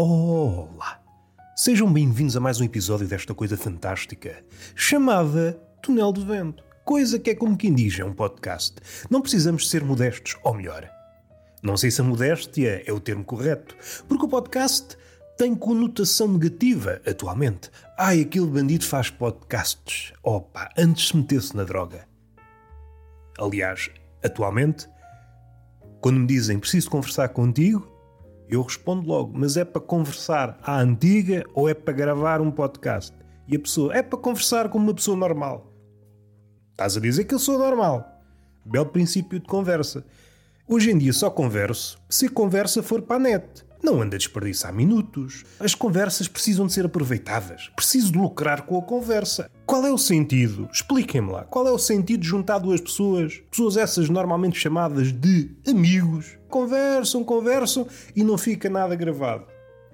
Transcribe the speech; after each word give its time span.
Olá! 0.00 1.02
Sejam 1.56 1.92
bem-vindos 1.92 2.36
a 2.36 2.40
mais 2.40 2.60
um 2.60 2.64
episódio 2.64 3.08
desta 3.08 3.34
coisa 3.34 3.56
fantástica 3.56 4.44
chamada 4.76 5.60
Túnel 5.82 6.12
do 6.12 6.24
Vento. 6.24 6.62
Coisa 6.84 7.18
que 7.18 7.30
é 7.30 7.34
como 7.34 7.56
quem 7.56 7.74
diz, 7.74 7.98
é 7.98 8.04
um 8.04 8.14
podcast. 8.14 8.76
Não 9.10 9.20
precisamos 9.20 9.68
ser 9.68 9.82
modestos, 9.82 10.36
ou 10.44 10.54
melhor, 10.54 10.88
não 11.64 11.76
sei 11.76 11.90
se 11.90 12.00
a 12.00 12.04
modéstia 12.04 12.80
é 12.86 12.92
o 12.92 13.00
termo 13.00 13.24
correto, 13.24 13.76
porque 14.06 14.24
o 14.24 14.28
podcast 14.28 14.96
tem 15.36 15.52
conotação 15.52 16.28
negativa 16.28 17.02
atualmente. 17.04 17.68
Ai, 17.98 18.20
aquele 18.20 18.46
bandido 18.46 18.86
faz 18.86 19.10
podcasts. 19.10 20.12
Opa, 20.22 20.68
antes 20.78 21.08
se 21.08 21.16
metesse 21.16 21.56
na 21.56 21.64
droga. 21.64 22.06
Aliás, 23.36 23.90
atualmente, 24.24 24.88
quando 26.00 26.20
me 26.20 26.26
dizem 26.28 26.56
preciso 26.56 26.88
conversar 26.88 27.30
contigo, 27.30 27.97
eu 28.48 28.62
respondo 28.62 29.06
logo, 29.06 29.32
mas 29.36 29.56
é 29.56 29.64
para 29.64 29.80
conversar 29.80 30.58
à 30.62 30.80
antiga 30.80 31.44
ou 31.54 31.68
é 31.68 31.74
para 31.74 31.92
gravar 31.92 32.40
um 32.40 32.50
podcast? 32.50 33.14
E 33.46 33.56
a 33.56 33.58
pessoa, 33.58 33.94
é 33.94 34.02
para 34.02 34.18
conversar 34.18 34.68
como 34.68 34.84
uma 34.84 34.94
pessoa 34.94 35.16
normal. 35.16 35.72
Estás 36.72 36.96
a 36.96 37.00
dizer 37.00 37.24
que 37.24 37.34
eu 37.34 37.38
sou 37.38 37.58
normal. 37.58 38.22
Belo 38.64 38.86
princípio 38.86 39.40
de 39.40 39.46
conversa. 39.46 40.04
Hoje 40.66 40.90
em 40.90 40.98
dia 40.98 41.12
só 41.12 41.30
converso 41.30 41.98
se 42.08 42.26
a 42.26 42.30
conversa 42.30 42.82
for 42.82 43.02
para 43.02 43.16
a 43.16 43.18
net. 43.18 43.64
Não 43.82 44.02
anda 44.02 44.16
a 44.16 44.18
desperdiçar 44.18 44.74
minutos. 44.74 45.44
As 45.60 45.74
conversas 45.74 46.26
precisam 46.26 46.66
de 46.66 46.72
ser 46.72 46.86
aproveitadas. 46.86 47.70
Preciso 47.76 48.12
de 48.12 48.18
lucrar 48.18 48.62
com 48.62 48.76
a 48.78 48.82
conversa. 48.82 49.50
Qual 49.64 49.86
é 49.86 49.92
o 49.92 49.98
sentido? 49.98 50.68
Expliquem-me 50.72 51.30
lá. 51.30 51.44
Qual 51.44 51.66
é 51.66 51.70
o 51.70 51.78
sentido 51.78 52.20
de 52.20 52.28
juntar 52.28 52.58
duas 52.58 52.80
pessoas? 52.80 53.40
Pessoas 53.50 53.76
essas 53.76 54.08
normalmente 54.08 54.58
chamadas 54.58 55.12
de 55.12 55.50
amigos. 55.66 56.36
Conversam, 56.48 57.22
conversam 57.22 57.86
e 58.16 58.24
não 58.24 58.36
fica 58.36 58.68
nada 58.68 58.96
gravado. 58.96 59.46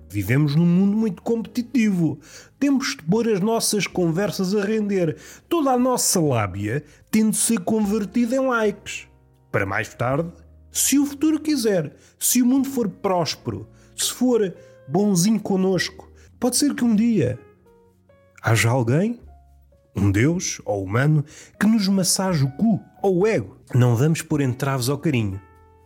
Vivemos 0.09 0.55
num 0.55 0.66
mundo 0.66 0.96
muito 0.96 1.23
competitivo. 1.23 2.19
Temos 2.59 2.96
de 2.96 3.02
pôr 3.02 3.29
as 3.29 3.41
nossas 3.41 3.87
conversas 3.87 4.55
a 4.55 4.65
render. 4.65 5.16
Toda 5.49 5.73
a 5.73 5.79
nossa 5.79 6.21
lábia 6.21 6.85
tem 7.10 7.29
de 7.29 7.37
ser 7.37 7.59
convertida 7.60 8.37
em 8.37 8.46
likes. 8.46 9.09
Para 9.51 9.66
mais 9.66 9.93
tarde 9.93 10.32
se 10.74 10.99
o 10.99 11.07
futuro 11.07 11.38
quiser, 11.38 11.95
se 12.18 12.43
o 12.43 12.46
mundo 12.46 12.68
for 12.68 12.88
próspero, 12.88 13.68
se 13.96 14.12
for 14.12 14.54
bonzinho 14.88 15.40
conosco, 15.40 16.10
pode 16.38 16.56
ser 16.56 16.74
que 16.74 16.84
um 16.84 16.95
dia 16.95 17.38
haja 18.42 18.68
alguém, 18.68 19.20
um 19.96 20.10
Deus 20.10 20.60
ou 20.64 20.84
humano, 20.84 21.24
que 21.59 21.66
nos 21.66 21.88
massage 21.88 22.45
o 22.45 22.50
cu 22.52 22.80
ou 23.02 23.20
o 23.20 23.26
ego. 23.26 23.59
Não 23.74 23.96
vamos 23.96 24.22
pôr 24.22 24.40
entraves 24.40 24.88
ao 24.88 24.98
carinho. 24.98 25.40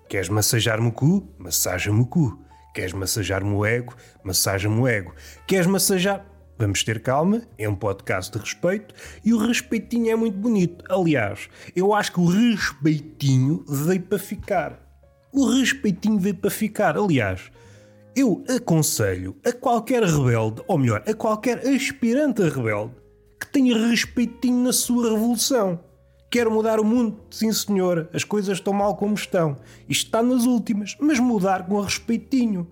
Queres 0.08 0.28
massajar-me 0.28 0.88
o 0.88 0.92
cu? 0.92 1.28
Massaja-me 1.38 2.00
o 2.00 2.06
cu. 2.06 2.38
Queres 2.74 2.92
massajar-me 2.92 3.52
o 3.52 3.64
ego? 3.64 3.94
Massaja-me 4.24 4.80
o 4.80 4.88
ego. 4.88 5.14
Queres 5.46 5.66
massajar. 5.66 6.24
Vamos 6.60 6.82
ter 6.82 7.00
calma, 7.00 7.42
é 7.56 7.68
um 7.68 7.74
podcast 7.76 8.32
de 8.32 8.38
respeito 8.40 8.92
e 9.24 9.32
o 9.32 9.38
respeitinho 9.38 10.10
é 10.10 10.16
muito 10.16 10.36
bonito. 10.36 10.84
Aliás, 10.90 11.48
eu 11.76 11.94
acho 11.94 12.12
que 12.12 12.18
o 12.18 12.26
respeitinho 12.26 13.64
veio 13.68 14.02
para 14.02 14.18
ficar. 14.18 14.82
O 15.32 15.46
respeitinho 15.46 16.18
veio 16.18 16.34
para 16.34 16.50
ficar. 16.50 16.98
Aliás, 16.98 17.48
eu 18.18 18.42
aconselho 18.48 19.36
a 19.44 19.52
qualquer 19.52 20.02
rebelde, 20.02 20.60
ou 20.66 20.76
melhor, 20.76 21.04
a 21.06 21.14
qualquer 21.14 21.58
aspirante 21.68 22.42
a 22.42 22.48
rebelde, 22.48 22.92
que 23.38 23.46
tenha 23.46 23.78
respeitinho 23.88 24.64
na 24.64 24.72
sua 24.72 25.12
revolução. 25.12 25.78
Quero 26.28 26.50
mudar 26.50 26.80
o 26.80 26.84
mundo? 26.84 27.20
Sim, 27.30 27.52
senhor. 27.52 28.10
As 28.12 28.24
coisas 28.24 28.58
estão 28.58 28.72
mal 28.72 28.96
como 28.96 29.14
estão. 29.14 29.56
Isto 29.88 30.06
está 30.06 30.22
nas 30.22 30.44
últimas, 30.44 30.96
mas 31.00 31.20
mudar 31.20 31.66
com 31.66 31.80
respeitinho. 31.80 32.66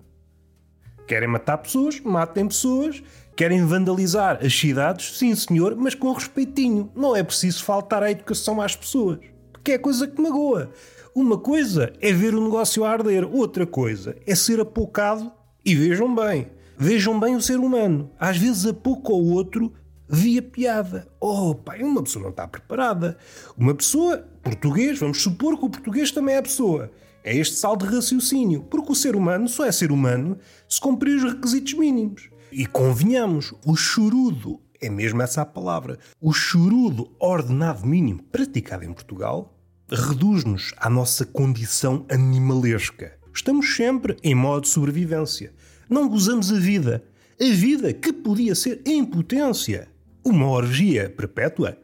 Querem 1.07 1.29
matar 1.29 1.57
pessoas? 1.59 1.99
Matem 2.01 2.47
pessoas. 2.47 3.01
Querem 3.35 3.65
vandalizar 3.65 4.39
as 4.45 4.53
cidades? 4.53 5.17
Sim, 5.17 5.33
senhor, 5.33 5.75
mas 5.77 5.95
com 5.95 6.11
respeitinho. 6.11 6.91
Não 6.93 7.15
é 7.15 7.23
preciso 7.23 7.63
faltar 7.63 8.03
à 8.03 8.11
educação 8.11 8.61
às 8.61 8.75
pessoas. 8.75 9.19
Porque 9.53 9.71
é 9.71 9.77
coisa 9.77 10.07
que 10.07 10.21
magoa. 10.21 10.69
Uma 11.15 11.37
coisa 11.37 11.93
é 12.01 12.11
ver 12.11 12.35
o 12.35 12.43
negócio 12.43 12.83
arder, 12.83 13.25
outra 13.25 13.65
coisa 13.65 14.15
é 14.27 14.35
ser 14.35 14.59
apocado 14.59 15.31
e 15.67 15.75
vejam 15.75 16.15
bem. 16.15 16.47
Vejam 16.77 17.19
bem 17.19 17.35
o 17.35 17.41
ser 17.41 17.59
humano. 17.59 18.09
Às 18.17 18.37
vezes 18.37 18.65
a 18.65 18.73
pouco 18.73 19.11
ou 19.11 19.33
outro 19.33 19.73
via 20.07 20.41
piada. 20.41 21.09
Oh, 21.19 21.53
pai, 21.53 21.83
uma 21.83 22.01
pessoa 22.01 22.23
não 22.23 22.29
está 22.29 22.47
preparada. 22.47 23.17
Uma 23.57 23.75
pessoa, 23.75 24.25
português, 24.41 24.97
vamos 24.97 25.21
supor 25.21 25.59
que 25.59 25.65
o 25.65 25.69
português 25.69 26.09
também 26.09 26.35
é 26.35 26.41
pessoa. 26.41 26.89
É 27.21 27.35
este 27.35 27.57
saldo 27.57 27.85
de 27.85 27.93
raciocínio. 27.93 28.63
Porque 28.63 28.93
o 28.93 28.95
ser 28.95 29.13
humano 29.13 29.49
só 29.49 29.65
é 29.65 29.71
ser 29.73 29.91
humano 29.91 30.37
se 30.69 30.79
cumprir 30.79 31.17
os 31.17 31.33
requisitos 31.33 31.73
mínimos. 31.73 32.29
E 32.49 32.65
convenhamos, 32.65 33.53
o 33.65 33.75
chorudo, 33.75 34.61
é 34.79 34.89
mesmo 34.89 35.21
essa 35.21 35.41
a 35.41 35.45
palavra, 35.45 35.99
o 36.21 36.31
chorudo 36.31 37.11
ordenado 37.19 37.85
mínimo 37.85 38.23
praticado 38.31 38.85
em 38.85 38.93
Portugal 38.93 39.53
reduz-nos 39.91 40.73
à 40.77 40.89
nossa 40.89 41.25
condição 41.25 42.05
animalesca. 42.09 43.16
Estamos 43.37 43.75
sempre 43.75 44.17
em 44.23 44.33
modo 44.33 44.63
de 44.63 44.69
sobrevivência. 44.69 45.53
Não 45.87 46.09
gozamos 46.09 46.51
a 46.51 46.57
vida. 46.57 47.03
A 47.39 47.53
vida 47.53 47.93
que 47.93 48.11
podia 48.11 48.55
ser 48.55 48.81
em 48.83 49.05
potência. 49.05 49.87
Uma 50.25 50.49
orgia 50.49 51.07
perpétua? 51.15 51.77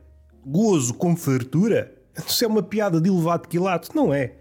Gozo 0.44 0.96
com 0.96 1.16
fartura? 1.16 1.94
Isso 2.28 2.44
é 2.44 2.48
uma 2.48 2.64
piada 2.64 3.00
de 3.00 3.08
elevado 3.08 3.48
quilate, 3.48 3.96
não 3.96 4.12
é? 4.12 4.34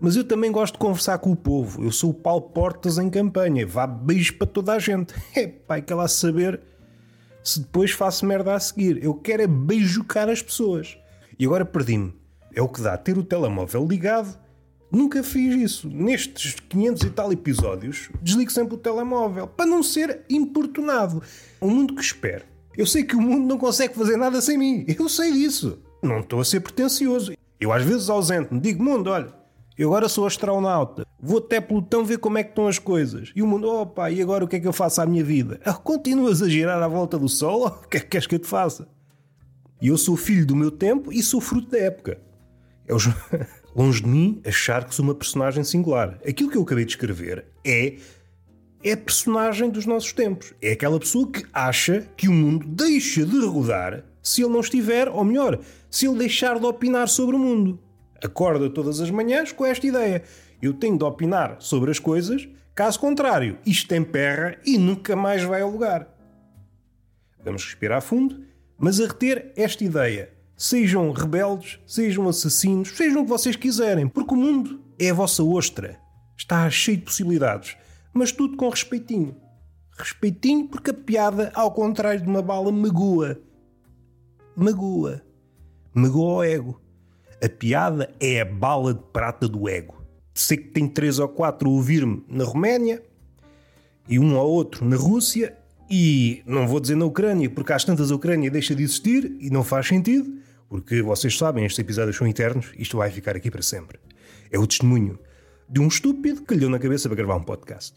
Mas 0.00 0.14
eu 0.14 0.22
também 0.22 0.52
gosto 0.52 0.74
de 0.74 0.78
conversar 0.78 1.18
com 1.18 1.32
o 1.32 1.36
povo. 1.36 1.82
Eu 1.82 1.90
sou 1.90 2.10
o 2.10 2.14
Paulo 2.14 2.42
Portas 2.42 2.96
em 2.96 3.10
campanha. 3.10 3.66
Vá 3.66 3.84
beijo 3.84 4.38
para 4.38 4.46
toda 4.46 4.72
a 4.72 4.78
gente. 4.78 5.12
É 5.34 5.48
pai 5.48 5.82
que 5.82 5.92
lá 5.92 6.06
saber 6.06 6.60
se 7.42 7.58
depois 7.58 7.90
faço 7.90 8.24
merda 8.24 8.54
a 8.54 8.60
seguir. 8.60 9.02
Eu 9.02 9.14
quero 9.14 9.42
é 9.42 9.48
beijocar 9.48 10.28
as 10.28 10.40
pessoas. 10.40 10.96
E 11.36 11.44
agora 11.44 11.64
perdi-me. 11.64 12.14
É 12.54 12.62
o 12.62 12.68
que 12.68 12.80
dá 12.80 12.96
ter 12.96 13.18
o 13.18 13.24
telemóvel 13.24 13.84
ligado. 13.84 14.40
Nunca 14.92 15.22
fiz 15.22 15.54
isso. 15.54 15.88
Nestes 15.88 16.54
500 16.68 17.02
e 17.04 17.10
tal 17.10 17.32
episódios, 17.32 18.10
desligo 18.20 18.52
sempre 18.52 18.74
o 18.74 18.78
telemóvel 18.78 19.46
para 19.46 19.64
não 19.64 19.82
ser 19.82 20.20
importunado. 20.28 21.22
Um 21.62 21.70
mundo 21.70 21.94
que 21.94 22.02
espera. 22.02 22.44
Eu 22.76 22.84
sei 22.84 23.02
que 23.02 23.16
o 23.16 23.20
mundo 23.20 23.46
não 23.46 23.56
consegue 23.56 23.94
fazer 23.94 24.18
nada 24.18 24.38
sem 24.42 24.58
mim. 24.58 24.84
Eu 24.86 25.08
sei 25.08 25.32
disso. 25.32 25.78
Não 26.02 26.20
estou 26.20 26.40
a 26.40 26.44
ser 26.44 26.60
pretencioso. 26.60 27.32
Eu 27.58 27.72
às 27.72 27.82
vezes 27.82 28.10
ausento-me. 28.10 28.60
Digo, 28.60 28.84
mundo, 28.84 29.08
olha, 29.08 29.32
eu 29.78 29.88
agora 29.88 30.08
sou 30.08 30.26
astronauta, 30.26 31.06
vou 31.18 31.38
até 31.38 31.58
Plutão 31.58 32.04
ver 32.04 32.18
como 32.18 32.36
é 32.36 32.44
que 32.44 32.50
estão 32.50 32.66
as 32.66 32.78
coisas. 32.78 33.32
E 33.34 33.42
o 33.42 33.46
mundo, 33.46 33.68
opa, 33.68 34.10
e 34.10 34.20
agora 34.20 34.44
o 34.44 34.48
que 34.48 34.56
é 34.56 34.60
que 34.60 34.68
eu 34.68 34.72
faço 34.72 35.00
à 35.00 35.06
minha 35.06 35.24
vida? 35.24 35.58
Ah, 35.64 35.72
continuas 35.72 36.42
a 36.42 36.48
girar 36.48 36.82
à 36.82 36.88
volta 36.88 37.18
do 37.18 37.28
Sol? 37.28 37.66
O 37.84 37.88
que 37.88 37.96
é 37.96 38.00
que 38.00 38.08
queres 38.08 38.26
que 38.26 38.34
eu 38.34 38.38
te 38.38 38.46
faça? 38.46 38.86
E 39.80 39.88
eu 39.88 39.96
sou 39.96 40.16
filho 40.16 40.46
do 40.46 40.54
meu 40.54 40.70
tempo 40.70 41.10
e 41.12 41.22
sou 41.22 41.40
fruto 41.40 41.70
da 41.70 41.78
época. 41.78 42.20
É 42.86 42.94
os... 42.94 43.08
longe 43.74 44.02
de 44.02 44.08
mim 44.08 44.40
achar 44.46 44.84
que 44.84 44.94
sou 44.94 45.04
uma 45.04 45.14
personagem 45.14 45.64
singular. 45.64 46.18
Aquilo 46.26 46.50
que 46.50 46.56
eu 46.56 46.62
acabei 46.62 46.84
de 46.84 46.92
escrever 46.92 47.44
é 47.64 47.96
é 48.84 48.96
personagem 48.96 49.70
dos 49.70 49.86
nossos 49.86 50.12
tempos. 50.12 50.52
É 50.60 50.72
aquela 50.72 50.98
pessoa 50.98 51.30
que 51.30 51.44
acha 51.52 52.04
que 52.16 52.28
o 52.28 52.32
mundo 52.32 52.66
deixa 52.66 53.24
de 53.24 53.38
rodar 53.46 54.04
se 54.20 54.42
ele 54.42 54.52
não 54.52 54.60
estiver, 54.60 55.08
ou 55.08 55.24
melhor, 55.24 55.60
se 55.88 56.06
ele 56.06 56.18
deixar 56.18 56.58
de 56.58 56.66
opinar 56.66 57.08
sobre 57.08 57.36
o 57.36 57.38
mundo 57.38 57.78
acorda 58.22 58.70
todas 58.70 59.00
as 59.00 59.10
manhãs 59.10 59.52
com 59.52 59.66
esta 59.66 59.86
ideia. 59.86 60.22
Eu 60.60 60.72
tenho 60.72 60.96
de 60.96 61.04
opinar 61.04 61.56
sobre 61.58 61.90
as 61.90 61.98
coisas, 61.98 62.48
caso 62.74 62.98
contrário, 63.00 63.58
isto 63.66 63.94
emperra 63.94 64.56
e 64.64 64.78
nunca 64.78 65.16
mais 65.16 65.42
vai 65.42 65.60
ao 65.60 65.70
lugar. 65.70 66.08
Vamos 67.44 67.64
respirar 67.64 68.00
fundo, 68.00 68.40
mas 68.78 69.00
a 69.00 69.06
reter 69.06 69.52
esta 69.56 69.82
ideia. 69.82 70.30
Sejam 70.62 71.10
rebeldes, 71.10 71.80
sejam 71.84 72.28
assassinos, 72.28 72.90
sejam 72.90 73.22
o 73.22 73.24
que 73.24 73.30
vocês 73.30 73.56
quiserem, 73.56 74.06
porque 74.06 74.32
o 74.32 74.36
mundo 74.36 74.80
é 74.96 75.10
a 75.10 75.12
vossa 75.12 75.42
ostra. 75.42 75.98
Está 76.38 76.70
cheio 76.70 76.98
de 76.98 77.02
possibilidades, 77.02 77.76
mas 78.14 78.30
tudo 78.30 78.56
com 78.56 78.68
respeitinho. 78.68 79.34
Respeitinho 79.98 80.68
porque 80.68 80.90
a 80.90 80.94
piada, 80.94 81.50
ao 81.52 81.72
contrário 81.72 82.20
de 82.20 82.28
uma 82.28 82.40
bala, 82.40 82.70
magoa. 82.70 83.40
Magoa. 84.54 85.20
Magoa 85.92 86.34
o 86.34 86.44
ego. 86.44 86.80
A 87.44 87.48
piada 87.48 88.14
é 88.20 88.40
a 88.40 88.44
bala 88.44 88.94
de 88.94 89.02
prata 89.12 89.48
do 89.48 89.68
ego. 89.68 90.00
Sei 90.32 90.56
que 90.56 90.68
tem 90.68 90.86
três 90.86 91.18
ou 91.18 91.28
quatro 91.28 91.68
a 91.68 91.72
ouvir-me 91.72 92.24
na 92.28 92.44
Roménia 92.44 93.02
e 94.08 94.16
um 94.16 94.36
ou 94.36 94.48
outro 94.48 94.84
na 94.84 94.94
Rússia 94.94 95.58
e 95.90 96.40
não 96.46 96.68
vou 96.68 96.78
dizer 96.78 96.94
na 96.94 97.04
Ucrânia, 97.04 97.50
porque 97.50 97.72
às 97.72 97.84
tantas 97.84 98.12
a 98.12 98.14
Ucrânia 98.14 98.48
deixa 98.48 98.76
de 98.76 98.84
existir 98.84 99.36
e 99.40 99.50
não 99.50 99.64
faz 99.64 99.88
sentido, 99.88 100.40
porque 100.72 101.02
vocês 101.02 101.36
sabem, 101.36 101.66
estes 101.66 101.80
episódios 101.80 102.16
são 102.16 102.26
eternos, 102.26 102.72
isto 102.78 102.96
vai 102.96 103.10
ficar 103.10 103.36
aqui 103.36 103.50
para 103.50 103.60
sempre. 103.60 103.98
É 104.50 104.58
o 104.58 104.66
testemunho 104.66 105.18
de 105.68 105.78
um 105.78 105.86
estúpido 105.86 106.40
que 106.40 106.54
lhe 106.54 106.60
deu 106.60 106.70
na 106.70 106.78
cabeça 106.78 107.10
para 107.10 107.16
gravar 107.16 107.36
um 107.36 107.42
podcast. 107.42 107.92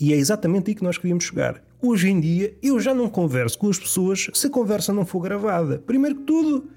E 0.00 0.12
é 0.12 0.16
exatamente 0.16 0.68
aí 0.68 0.74
que 0.74 0.82
nós 0.82 0.98
queríamos 0.98 1.22
chegar. 1.22 1.62
Hoje 1.80 2.08
em 2.08 2.18
dia, 2.18 2.58
eu 2.60 2.80
já 2.80 2.92
não 2.92 3.08
converso 3.08 3.56
com 3.56 3.70
as 3.70 3.78
pessoas 3.78 4.28
se 4.34 4.48
a 4.48 4.50
conversa 4.50 4.92
não 4.92 5.06
for 5.06 5.20
gravada. 5.20 5.78
Primeiro 5.78 6.16
que 6.16 6.22
tudo, 6.24 6.68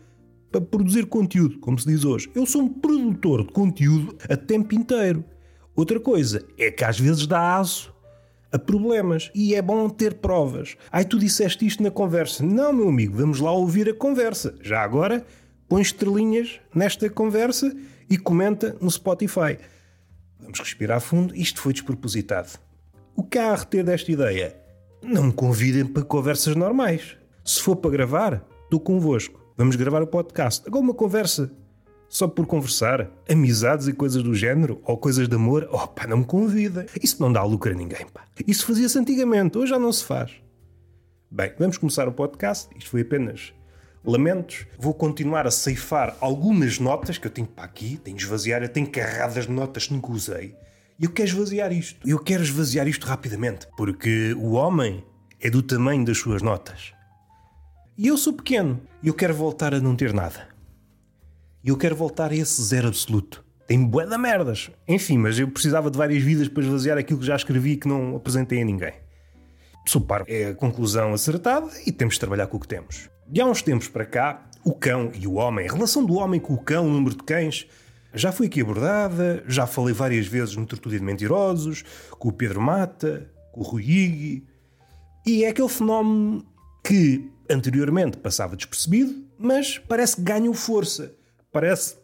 para 0.51 0.61
produzir 0.61 1.07
conteúdo, 1.07 1.57
como 1.57 1.79
se 1.79 1.87
diz 1.87 2.05
hoje. 2.05 2.29
Eu 2.35 2.45
sou 2.45 2.61
um 2.61 2.69
produtor 2.69 3.43
de 3.43 3.51
conteúdo 3.51 4.15
a 4.29 4.37
tempo 4.37 4.75
inteiro. 4.75 5.25
Outra 5.75 5.99
coisa 5.99 6.45
é 6.55 6.69
que 6.69 6.83
às 6.83 6.99
vezes 6.99 7.25
dá 7.25 7.57
aço 7.57 7.91
a 8.51 8.59
problemas. 8.59 9.31
E 9.33 9.55
é 9.55 9.61
bom 9.61 9.89
ter 9.89 10.15
provas. 10.15 10.75
Ai, 10.91 11.05
tu 11.05 11.17
disseste 11.17 11.65
isto 11.65 11.81
na 11.81 11.91
conversa. 11.91 12.43
Não, 12.43 12.73
meu 12.73 12.89
amigo, 12.89 13.17
vamos 13.17 13.39
lá 13.39 13.51
ouvir 13.51 13.89
a 13.89 13.93
conversa. 13.93 14.55
Já 14.61 14.81
agora, 14.81 15.25
põe 15.67 15.81
estrelinhas 15.81 16.59
nesta 16.73 17.09
conversa 17.09 17.75
e 18.09 18.17
comenta 18.17 18.75
no 18.81 18.91
Spotify. 18.91 19.57
Vamos 20.39 20.59
respirar 20.59 20.99
fundo. 20.99 21.35
Isto 21.35 21.61
foi 21.61 21.73
despropositado. 21.73 22.59
O 23.15 23.23
que 23.23 23.37
há 23.37 23.51
a 23.51 23.55
reter 23.55 23.83
desta 23.83 24.11
ideia? 24.11 24.55
Não 25.03 25.23
me 25.23 25.33
convidem 25.33 25.85
para 25.85 26.03
conversas 26.03 26.55
normais. 26.55 27.17
Se 27.43 27.61
for 27.61 27.75
para 27.75 27.91
gravar, 27.91 28.45
estou 28.63 28.79
convosco. 28.79 29.39
Vamos 29.57 29.75
gravar 29.75 30.01
o 30.01 30.07
podcast. 30.07 30.67
Agora 30.67 30.83
uma 30.83 30.93
conversa 30.93 31.51
só 32.11 32.27
por 32.27 32.45
conversar, 32.45 33.09
amizades 33.29 33.87
e 33.87 33.93
coisas 33.93 34.21
do 34.21 34.35
género, 34.35 34.81
ou 34.83 34.97
coisas 34.97 35.29
de 35.29 35.35
amor, 35.35 35.69
oh 35.71 35.87
pá, 35.87 36.05
não 36.05 36.17
me 36.17 36.25
convida. 36.25 36.85
Isso 37.01 37.21
não 37.21 37.31
dá 37.31 37.41
lucro 37.41 37.71
a 37.71 37.73
ninguém, 37.73 38.05
pá. 38.07 38.25
Isso 38.45 38.65
fazia-se 38.65 38.99
antigamente, 38.99 39.57
hoje 39.57 39.69
já 39.69 39.79
não 39.79 39.93
se 39.93 40.03
faz. 40.03 40.33
Bem, 41.31 41.53
vamos 41.57 41.77
começar 41.77 42.09
o 42.09 42.11
podcast. 42.11 42.67
Isto 42.77 42.89
foi 42.89 43.01
apenas 43.01 43.53
lamentos. 44.03 44.65
Vou 44.77 44.93
continuar 44.93 45.47
a 45.47 45.51
ceifar 45.51 46.17
algumas 46.19 46.79
notas 46.79 47.17
que 47.17 47.27
eu 47.27 47.31
tenho 47.31 47.47
para 47.47 47.63
aqui, 47.63 47.97
tenho 48.03 48.17
de 48.17 48.23
esvaziar, 48.23 48.61
eu 48.61 48.67
tenho 48.67 48.91
carradas 48.91 49.47
de 49.47 49.51
notas 49.53 49.87
que 49.87 49.93
nunca 49.93 50.11
usei. 50.11 50.53
E 50.99 51.05
eu 51.05 51.11
quero 51.11 51.29
esvaziar 51.29 51.71
isto. 51.71 52.05
Eu 52.05 52.19
quero 52.19 52.43
esvaziar 52.43 52.89
isto 52.89 53.07
rapidamente, 53.07 53.69
porque 53.77 54.33
o 54.33 54.51
homem 54.51 55.01
é 55.39 55.49
do 55.49 55.63
tamanho 55.63 56.03
das 56.03 56.17
suas 56.17 56.41
notas. 56.41 56.91
E 57.97 58.07
eu 58.07 58.17
sou 58.17 58.33
pequeno 58.33 58.81
e 59.01 59.07
eu 59.07 59.13
quero 59.13 59.33
voltar 59.33 59.73
a 59.73 59.79
não 59.79 59.95
ter 59.95 60.13
nada. 60.13 60.50
E 61.63 61.69
eu 61.69 61.77
quero 61.77 61.95
voltar 61.95 62.31
a 62.31 62.35
esse 62.35 62.59
zero 62.63 62.87
absoluto. 62.87 63.45
Tem 63.67 63.85
bué 63.85 64.07
da 64.07 64.17
merdas. 64.17 64.71
Enfim, 64.87 65.19
mas 65.19 65.37
eu 65.37 65.47
precisava 65.47 65.91
de 65.91 65.97
várias 65.97 66.23
vidas 66.23 66.47
para 66.47 66.63
esvaziar 66.63 66.97
aquilo 66.97 67.19
que 67.19 67.25
já 67.25 67.35
escrevi 67.35 67.73
e 67.73 67.77
que 67.77 67.87
não 67.87 68.15
apresentei 68.15 68.61
a 68.61 68.65
ninguém. 68.65 68.93
Sou 69.85 70.01
par 70.01 70.23
é 70.27 70.47
a 70.47 70.55
conclusão 70.55 71.13
acertada 71.13 71.69
e 71.85 71.91
temos 71.91 72.15
de 72.15 72.19
trabalhar 72.19 72.47
com 72.47 72.57
o 72.57 72.59
que 72.59 72.67
temos. 72.67 73.09
De 73.27 73.39
há 73.39 73.45
uns 73.45 73.61
tempos 73.61 73.87
para 73.87 74.05
cá, 74.05 74.49
o 74.63 74.73
cão 74.73 75.11
e 75.13 75.27
o 75.27 75.33
homem, 75.33 75.69
a 75.69 75.71
relação 75.71 76.03
do 76.03 76.15
homem 76.15 76.39
com 76.39 76.53
o 76.53 76.57
cão, 76.57 76.87
o 76.87 76.89
número 76.89 77.15
de 77.15 77.23
cães, 77.23 77.67
já 78.13 78.31
foi 78.31 78.47
aqui 78.47 78.61
abordada, 78.61 79.43
já 79.47 79.67
falei 79.67 79.93
várias 79.93 80.25
vezes 80.25 80.55
no 80.55 80.65
Tertúlia 80.65 80.99
de 80.99 81.05
Mentirosos, 81.05 81.83
com 82.17 82.29
o 82.29 82.33
Pedro 82.33 82.59
Mata, 82.59 83.31
com 83.51 83.61
o 83.61 83.63
Rui 83.63 83.83
Igui, 83.83 84.47
e 85.25 85.43
é 85.43 85.49
aquele 85.49 85.69
fenómeno 85.69 86.43
que 86.83 87.29
anteriormente 87.49 88.17
passava 88.17 88.55
despercebido, 88.55 89.23
mas 89.37 89.77
parece 89.77 90.15
que 90.15 90.23
ganhou 90.23 90.53
força 90.53 91.13
parece 91.51 91.97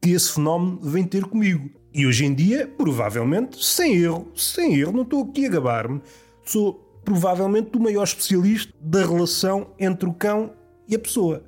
que 0.00 0.10
esse 0.10 0.32
fenómeno 0.32 0.78
vem 0.82 1.04
ter 1.04 1.24
comigo. 1.24 1.70
E 1.94 2.06
hoje 2.06 2.24
em 2.24 2.34
dia, 2.34 2.66
provavelmente, 2.66 3.62
sem 3.64 3.96
erro, 3.96 4.28
sem 4.34 4.76
erro, 4.76 4.92
não 4.92 5.02
estou 5.02 5.24
aqui 5.24 5.46
a 5.46 5.50
gabar-me, 5.50 6.00
sou 6.44 6.74
provavelmente 7.04 7.76
o 7.76 7.80
maior 7.80 8.04
especialista 8.04 8.72
da 8.80 9.04
relação 9.04 9.68
entre 9.78 10.08
o 10.08 10.14
cão 10.14 10.52
e 10.88 10.94
a 10.94 10.98
pessoa. 10.98 11.44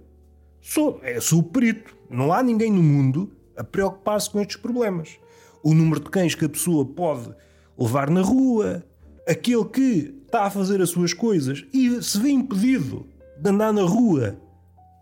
Sou, 0.61 1.01
é, 1.03 1.21
sou 1.21 1.41
o 1.41 1.43
perito. 1.43 1.97
Não 2.11 2.33
há 2.33 2.43
ninguém 2.43 2.71
no 2.71 2.83
mundo 2.83 3.33
a 3.57 3.65
preocupar-se 3.65 4.31
com 4.31 4.41
estes 4.41 4.57
problemas. 4.57 5.19
O 5.62 5.75
número 5.75 6.00
de 6.00 6.11
cães 6.11 6.35
que 6.35 6.45
a 6.45 6.49
pessoa 6.49 6.85
pode 6.85 7.31
levar 7.79 8.11
na 8.11 8.21
rua, 8.21 8.85
aquele 9.27 9.65
que 9.65 10.15
está 10.27 10.45
a 10.45 10.50
fazer 10.50 10.81
as 10.83 10.91
suas 10.91 11.12
coisas 11.12 11.65
e 11.73 12.03
se 12.03 12.19
vê 12.19 12.31
impedido 12.31 13.07
de 13.39 13.50
andar 13.50 13.73
na 13.73 13.83
rua 13.83 14.37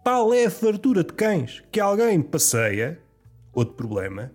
Tal 0.05 0.35
é 0.35 0.47
a 0.47 0.51
fartura 0.51 1.05
de 1.05 1.13
cães 1.13 1.63
que 1.71 1.79
alguém 1.79 2.21
passeia, 2.21 2.99
outro 3.53 3.75
problema, 3.75 4.33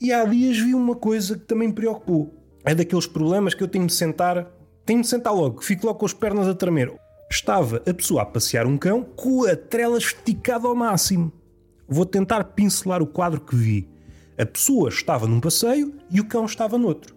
e 0.00 0.12
há 0.12 0.24
dias 0.24 0.56
vi 0.56 0.72
uma 0.72 0.94
coisa 0.94 1.36
que 1.36 1.44
também 1.44 1.66
me 1.66 1.74
preocupou. 1.74 2.32
É 2.64 2.76
daqueles 2.76 3.06
problemas 3.06 3.54
que 3.54 3.62
eu 3.62 3.66
tenho 3.66 3.88
de 3.88 3.92
sentar, 3.92 4.48
tenho 4.86 5.00
de 5.00 5.08
sentar 5.08 5.34
logo, 5.34 5.60
fico 5.62 5.84
logo 5.84 5.98
com 5.98 6.06
as 6.06 6.12
pernas 6.12 6.46
a 6.46 6.54
tremer. 6.54 6.94
Estava 7.28 7.82
a 7.88 7.92
pessoa 7.92 8.22
a 8.22 8.26
passear 8.26 8.66
um 8.68 8.78
cão 8.78 9.02
com 9.02 9.44
a 9.46 9.56
trela 9.56 9.98
esticada 9.98 10.68
ao 10.68 10.76
máximo. 10.76 11.32
Vou 11.88 12.06
tentar 12.06 12.44
pincelar 12.44 13.02
o 13.02 13.06
quadro 13.06 13.40
que 13.40 13.56
vi. 13.56 13.90
A 14.38 14.46
pessoa 14.46 14.90
estava 14.90 15.26
num 15.26 15.40
passeio 15.40 15.92
e 16.08 16.20
o 16.20 16.28
cão 16.28 16.44
estava 16.44 16.78
noutro. 16.78 17.16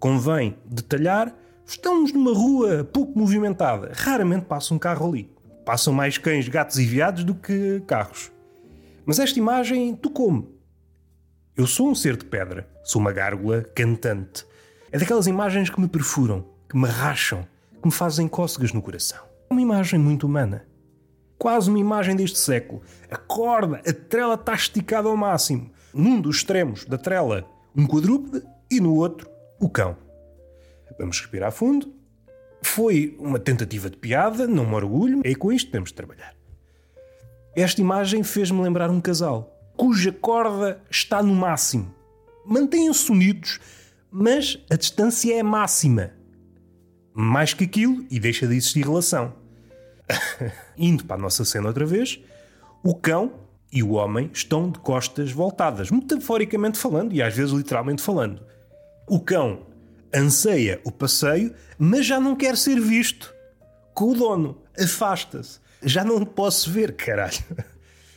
Convém 0.00 0.56
detalhar, 0.66 1.32
estamos 1.64 2.12
numa 2.12 2.34
rua 2.34 2.82
pouco 2.82 3.16
movimentada, 3.16 3.92
raramente 3.94 4.46
passa 4.46 4.74
um 4.74 4.78
carro 4.80 5.08
ali. 5.08 5.31
Passam 5.64 5.92
mais 5.92 6.18
cães, 6.18 6.48
gatos 6.48 6.78
e 6.78 6.84
viados 6.84 7.22
do 7.22 7.34
que 7.34 7.80
carros. 7.86 8.32
Mas 9.06 9.20
esta 9.20 9.38
imagem 9.38 9.94
tocou-me. 9.94 10.48
Eu 11.56 11.66
sou 11.66 11.88
um 11.88 11.94
ser 11.94 12.16
de 12.16 12.24
pedra, 12.24 12.68
sou 12.82 13.00
uma 13.00 13.12
gárgula 13.12 13.62
cantante. 13.62 14.44
É 14.90 14.98
daquelas 14.98 15.26
imagens 15.28 15.70
que 15.70 15.80
me 15.80 15.86
perfuram, 15.86 16.44
que 16.68 16.76
me 16.76 16.88
racham, 16.88 17.46
que 17.80 17.86
me 17.86 17.92
fazem 17.92 18.26
cócegas 18.26 18.72
no 18.72 18.82
coração. 18.82 19.22
Uma 19.50 19.60
imagem 19.60 20.00
muito 20.00 20.26
humana. 20.26 20.66
Quase 21.38 21.68
uma 21.68 21.78
imagem 21.78 22.16
deste 22.16 22.38
século. 22.38 22.82
A 23.10 23.16
corda, 23.16 23.80
a 23.86 23.92
trela 23.92 24.34
está 24.34 24.54
esticada 24.54 25.08
ao 25.08 25.16
máximo. 25.16 25.70
Num 25.94 26.20
dos 26.20 26.36
extremos 26.36 26.84
da 26.86 26.98
trela, 26.98 27.46
um 27.76 27.86
quadrúpede 27.86 28.44
e 28.70 28.80
no 28.80 28.94
outro, 28.94 29.30
o 29.60 29.68
cão. 29.68 29.96
Vamos 30.98 31.20
respirar 31.20 31.52
fundo 31.52 32.01
foi 32.62 33.16
uma 33.18 33.38
tentativa 33.38 33.90
de 33.90 33.96
piada, 33.96 34.46
não 34.46 34.66
me 34.66 34.74
orgulho, 34.74 35.20
e 35.24 35.34
com 35.34 35.52
isto 35.52 35.70
temos 35.70 35.90
de 35.90 35.94
trabalhar. 35.94 36.34
Esta 37.54 37.80
imagem 37.80 38.22
fez-me 38.22 38.62
lembrar 38.62 38.90
um 38.90 39.00
casal 39.00 39.52
cuja 39.76 40.12
corda 40.12 40.80
está 40.90 41.22
no 41.22 41.34
máximo. 41.34 41.92
Mantêm-se 42.46 43.10
unidos, 43.10 43.58
mas 44.10 44.58
a 44.70 44.76
distância 44.76 45.34
é 45.34 45.42
máxima. 45.42 46.12
Mais 47.14 47.52
que 47.52 47.64
aquilo 47.64 48.04
e 48.10 48.18
deixa 48.18 48.46
de 48.46 48.54
existir 48.54 48.84
relação. 48.84 49.34
Indo 50.76 51.04
para 51.04 51.16
a 51.16 51.20
nossa 51.20 51.44
cena 51.44 51.68
outra 51.68 51.84
vez, 51.84 52.20
o 52.82 52.94
cão 52.94 53.32
e 53.72 53.82
o 53.82 53.92
homem 53.92 54.30
estão 54.32 54.70
de 54.70 54.78
costas 54.78 55.32
voltadas, 55.32 55.90
metaforicamente 55.90 56.78
falando 56.78 57.12
e 57.12 57.22
às 57.22 57.34
vezes 57.34 57.52
literalmente 57.52 58.02
falando. 58.02 58.42
O 59.08 59.20
cão 59.20 59.66
anseia 60.14 60.80
o 60.84 60.92
passeio, 60.92 61.54
mas 61.78 62.06
já 62.06 62.20
não 62.20 62.36
quer 62.36 62.56
ser 62.56 62.80
visto 62.80 63.32
com 63.94 64.10
o 64.10 64.14
dono. 64.14 64.58
Afasta-se. 64.78 65.60
Já 65.82 66.04
não 66.04 66.24
posso 66.24 66.70
ver, 66.70 66.94
caralho. 66.94 67.38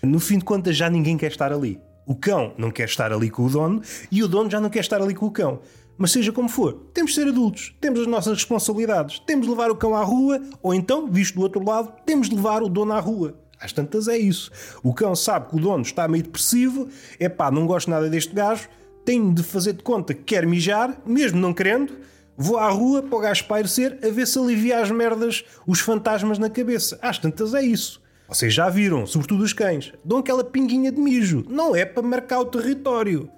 No 0.03 0.19
fim 0.19 0.37
de 0.37 0.45
contas, 0.45 0.77
já 0.77 0.89
ninguém 0.89 1.17
quer 1.17 1.31
estar 1.31 1.51
ali. 1.51 1.79
O 2.05 2.15
cão 2.15 2.53
não 2.57 2.69
quer 2.69 2.85
estar 2.85 3.11
ali 3.11 3.29
com 3.29 3.43
o 3.43 3.49
dono 3.49 3.81
e 4.11 4.21
o 4.21 4.27
dono 4.27 4.49
já 4.49 4.59
não 4.59 4.69
quer 4.69 4.81
estar 4.81 5.01
ali 5.01 5.15
com 5.15 5.25
o 5.25 5.31
cão. 5.31 5.61
Mas 5.97 6.11
seja 6.11 6.31
como 6.31 6.49
for, 6.49 6.73
temos 6.93 7.11
de 7.11 7.15
ser 7.15 7.27
adultos, 7.27 7.73
temos 7.79 8.01
as 8.01 8.07
nossas 8.07 8.33
responsabilidades, 8.33 9.19
temos 9.19 9.45
de 9.45 9.51
levar 9.51 9.71
o 9.71 9.75
cão 9.75 9.95
à 9.95 10.03
rua, 10.03 10.41
ou 10.61 10.73
então, 10.73 11.09
visto 11.09 11.35
do 11.35 11.41
outro 11.41 11.63
lado, 11.63 11.91
temos 12.05 12.29
de 12.29 12.35
levar 12.35 12.61
o 12.61 12.69
dono 12.69 12.91
à 12.91 12.99
rua. 12.99 13.39
Às 13.59 13.71
tantas 13.71 14.09
é 14.09 14.17
isso. 14.17 14.51
O 14.83 14.93
cão 14.93 15.15
sabe 15.15 15.49
que 15.49 15.55
o 15.55 15.59
dono 15.59 15.81
está 15.81 16.07
meio 16.07 16.23
depressivo, 16.23 16.89
é 17.17 17.29
pá, 17.29 17.49
não 17.49 17.65
gosto 17.65 17.89
nada 17.89 18.09
deste 18.09 18.35
gajo, 18.35 18.67
tenho 19.05 19.33
de 19.33 19.43
fazer 19.43 19.73
de 19.73 19.83
conta 19.83 20.13
que 20.13 20.23
quer 20.23 20.45
mijar, 20.45 20.99
mesmo 21.05 21.39
não 21.39 21.53
querendo, 21.53 21.93
vou 22.35 22.57
à 22.57 22.69
rua 22.69 23.03
para 23.03 23.17
o 23.17 23.21
gajo 23.21 23.41
espairecer 23.41 23.99
a 24.03 24.09
ver 24.09 24.25
se 24.25 24.37
alivia 24.39 24.81
as 24.81 24.89
merdas, 24.89 25.45
os 25.65 25.79
fantasmas 25.79 26.39
na 26.39 26.49
cabeça. 26.49 26.97
Às 27.01 27.19
tantas 27.19 27.53
é 27.53 27.61
isso. 27.61 28.01
Vocês 28.27 28.53
já 28.53 28.67
viram, 28.69 29.05
sobretudo 29.05 29.43
os 29.43 29.53
cães, 29.53 29.93
dão 30.03 30.17
aquela 30.17 30.43
pinguinha 30.43 30.91
de 30.91 30.99
mijo. 30.99 31.45
Não 31.47 31.75
é 31.75 31.85
para 31.85 32.01
marcar 32.01 32.39
o 32.39 32.45
território. 32.45 33.29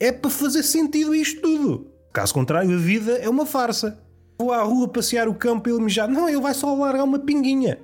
É 0.00 0.10
para 0.10 0.28
fazer 0.28 0.64
sentido 0.64 1.14
isto 1.14 1.40
tudo. 1.40 1.86
Caso 2.12 2.34
contrário, 2.34 2.74
a 2.74 2.78
vida 2.78 3.12
é 3.18 3.28
uma 3.28 3.46
farsa. 3.46 3.98
Vou 4.38 4.52
à 4.52 4.62
rua 4.62 4.88
passear 4.88 5.28
o 5.28 5.34
campo 5.34 5.68
e 5.68 5.72
ele 5.72 5.82
mijar. 5.82 6.08
Não, 6.08 6.28
ele 6.28 6.40
vai 6.40 6.52
só 6.52 6.74
largar 6.74 7.04
uma 7.04 7.20
pinguinha. 7.20 7.78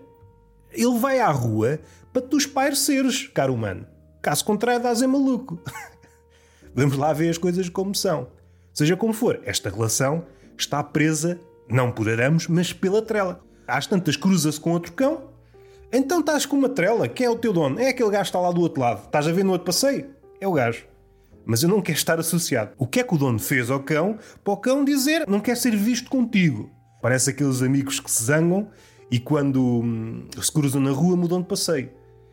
Ele 0.73 0.99
vai 0.99 1.21
à 1.21 1.31
rua 1.31 1.79
para 2.13 2.23
tu 2.23 2.37
espaireceres, 2.37 3.29
caro 3.29 3.55
humano. 3.55 3.87
Caso 4.21 4.45
contrário, 4.45 4.83
dás 4.83 5.01
é 5.01 5.07
maluco. 5.07 5.61
Vamos 6.75 6.97
lá 6.97 7.13
ver 7.13 7.29
as 7.29 7.39
coisas 7.39 7.69
como 7.69 7.95
são. 7.95 8.29
Seja 8.73 8.97
como 8.97 9.13
for, 9.13 9.41
esta 9.45 9.69
relação 9.69 10.25
está 10.57 10.83
presa, 10.83 11.39
não 11.69 11.91
por 11.91 12.09
arames, 12.09 12.47
mas 12.49 12.73
pela 12.73 13.03
trela. 13.03 13.41
Às 13.67 13.87
tantas 13.87 14.17
cruza-se 14.17 14.61
com 14.61 14.73
outro 14.73 14.93
cão. 14.93 15.31
Então 15.93 16.21
estás 16.21 16.47
com 16.47 16.57
uma 16.57 16.69
trela. 16.69 17.07
Quem 17.07 17.27
é 17.27 17.31
o 17.31 17.37
teu 17.37 17.53
dono? 17.53 17.79
É 17.79 17.89
aquele 17.89 18.11
gajo 18.11 18.23
que 18.23 18.29
está 18.29 18.41
lá 18.41 18.51
do 18.51 18.63
outro 18.63 18.81
lado. 18.81 19.05
Estás 19.05 19.27
a 19.29 19.33
ver 19.33 19.45
no 19.45 19.53
outro 19.53 19.67
passeio? 19.67 20.11
É 20.41 20.49
o 20.49 20.53
gajo. 20.53 20.87
Mas 21.45 21.63
eu 21.63 21.69
não 21.69 21.83
quero 21.83 21.99
estar 21.99 22.19
associado. 22.19 22.73
O 22.79 22.87
que 22.87 23.01
é 23.01 23.05
que 23.05 23.15
o 23.15 23.19
dono 23.19 23.39
fez 23.39 23.71
ao 23.71 23.81
cão 23.81 24.19
para 24.43 24.53
o 24.53 24.57
cão 24.57 24.85
dizer 24.85 25.27
não 25.29 25.41
quer 25.41 25.57
ser 25.57 25.77
visto 25.77 26.09
contigo? 26.09 26.71
Parece 27.03 27.31
aqueles 27.31 27.61
amigos 27.63 28.01
que 28.01 28.11
se 28.11 28.25
zangam 28.25 28.69
e 29.11 29.19
quando 29.19 29.61
hum, 29.61 30.27
se 30.41 30.51
cruzam 30.51 30.81
na 30.81 30.93
rua 30.93 31.17
mudam 31.17 31.43
de 31.43 31.49
passeio. 31.49 31.91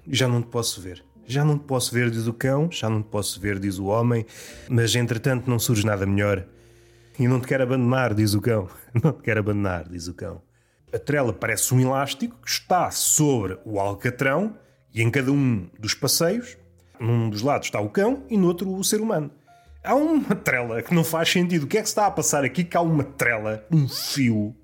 Já 0.08 0.28
não 0.28 0.42
te 0.42 0.48
posso 0.48 0.80
ver. 0.80 1.04
Já 1.30 1.46
não 1.46 1.60
te 1.60 1.66
posso 1.66 1.94
ver, 1.94 2.10
diz 2.10 2.26
o 2.26 2.34
cão, 2.34 2.72
já 2.72 2.90
não 2.90 3.04
te 3.04 3.10
posso 3.10 3.40
ver, 3.40 3.60
diz 3.60 3.78
o 3.78 3.86
homem, 3.86 4.26
mas 4.68 4.96
entretanto 4.96 5.48
não 5.48 5.60
surge 5.60 5.86
nada 5.86 6.04
melhor. 6.04 6.44
E 7.20 7.28
não 7.28 7.40
te 7.40 7.46
quero 7.46 7.62
abandonar, 7.62 8.16
diz 8.16 8.34
o 8.34 8.42
cão. 8.42 8.68
Não 9.04 9.12
te 9.12 9.22
quero 9.22 9.42
abandonar, 9.42 9.88
diz 9.88 10.08
o 10.08 10.14
cão. 10.16 10.42
A 10.92 10.98
trela 10.98 11.32
parece 11.32 11.72
um 11.76 11.80
elástico 11.80 12.36
que 12.42 12.50
está 12.50 12.90
sobre 12.90 13.60
o 13.64 13.80
alcatrão 13.80 14.58
e 14.92 15.04
em 15.04 15.12
cada 15.12 15.32
um 15.32 15.70
dos 15.78 15.94
passeios, 15.94 16.58
num 17.00 17.30
dos 17.30 17.44
lados 17.44 17.68
está 17.68 17.80
o 17.80 17.90
cão 17.90 18.24
e 18.28 18.36
no 18.36 18.48
outro 18.48 18.74
o 18.74 18.84
ser 18.84 19.00
humano. 19.00 19.30
Há 19.84 19.94
uma 19.94 20.34
trela 20.34 20.82
que 20.82 20.96
não 20.96 21.04
faz 21.04 21.30
sentido. 21.30 21.66
O 21.66 21.68
que 21.68 21.78
é 21.78 21.82
que 21.82 21.88
se 21.88 21.92
está 21.92 22.08
a 22.08 22.12
passar 22.12 22.44
aqui? 22.44 22.64
Que 22.64 22.76
há 22.76 22.82
uma 22.82 23.04
trela, 23.04 23.64
um 23.72 23.88
fio. 23.88 24.56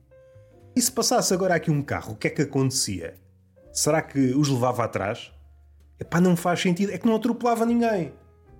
E 0.75 0.81
se 0.81 0.91
passasse 0.91 1.31
agora 1.31 1.53
aqui 1.53 1.69
um 1.69 1.83
carro, 1.83 2.13
o 2.13 2.15
que 2.15 2.25
é 2.25 2.31
que 2.31 2.41
acontecia? 2.41 3.13
Será 3.71 4.01
que 4.01 4.33
os 4.33 4.49
levava 4.49 4.83
atrás? 4.83 5.34
Epá, 5.99 6.19
não 6.19 6.35
faz 6.35 6.61
sentido. 6.61 6.91
É 6.91 6.97
que 6.97 7.07
não 7.07 7.15
atropelava 7.15 7.65
ninguém. 7.65 8.13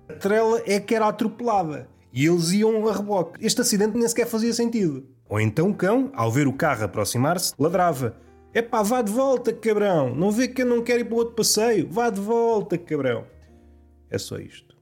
A 0.08 0.14
trela 0.14 0.62
é 0.66 0.80
que 0.80 0.94
era 0.94 1.08
atropelada. 1.08 1.88
E 2.12 2.24
eles 2.26 2.52
iam 2.52 2.88
a 2.88 2.92
reboque. 2.92 3.44
Este 3.44 3.60
acidente 3.60 3.96
nem 3.96 4.08
sequer 4.08 4.26
fazia 4.26 4.52
sentido. 4.52 5.06
Ou 5.28 5.40
então 5.40 5.70
o 5.70 5.74
cão, 5.74 6.10
ao 6.14 6.30
ver 6.30 6.46
o 6.46 6.52
carro 6.52 6.84
aproximar-se, 6.84 7.52
ladrava. 7.58 8.16
Epá, 8.54 8.82
vá 8.82 9.02
de 9.02 9.12
volta, 9.12 9.52
cabrão. 9.52 10.14
Não 10.14 10.30
vê 10.30 10.48
que 10.48 10.62
eu 10.62 10.66
não 10.66 10.82
quero 10.82 11.00
ir 11.00 11.04
para 11.04 11.16
outro 11.16 11.34
passeio? 11.34 11.88
Vá 11.90 12.08
de 12.08 12.20
volta, 12.20 12.78
cabrão. 12.78 13.26
É 14.08 14.16
só 14.16 14.38
isto. 14.38 14.76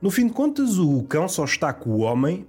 No 0.00 0.10
fim 0.10 0.26
de 0.26 0.32
contas, 0.32 0.78
o 0.78 1.02
cão 1.04 1.28
só 1.28 1.44
está 1.44 1.72
com 1.72 1.90
o 1.90 2.00
homem 2.00 2.46